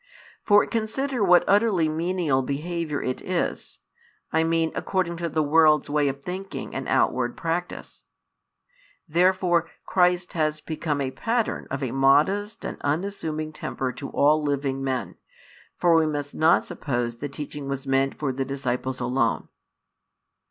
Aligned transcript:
For 0.41 0.65
consider 0.65 1.23
what 1.23 1.43
utterly 1.47 1.87
menial 1.87 2.41
behaviour 2.41 3.03
it 3.03 3.21
is, 3.21 3.77
I 4.33 4.43
mean 4.43 4.71
according 4.73 5.17
to 5.17 5.29
the 5.29 5.43
world's 5.43 5.91
way 5.91 6.07
of 6.07 6.23
thinking 6.23 6.73
and 6.73 6.87
outward 6.87 7.37
practice. 7.37 8.01
Therefore 9.07 9.69
Christ 9.85 10.33
has 10.33 10.59
become 10.59 11.01
a 11.01 11.11
Pattern 11.11 11.67
of 11.69 11.83
a 11.83 11.91
modest 11.91 12.65
and 12.65 12.81
unassuming 12.81 13.53
temper 13.53 13.91
to 13.93 14.09
all 14.09 14.41
living 14.41 14.83
men, 14.83 15.17
for 15.77 15.95
we 15.95 16.07
must 16.07 16.33
not 16.33 16.65
suppose 16.65 17.17
the 17.17 17.29
teaching 17.29 17.67
was 17.69 17.85
meant 17.85 18.15
for 18.15 18.31
the 18.33 18.43
disciples 18.43 18.99
alone. 18.99 19.49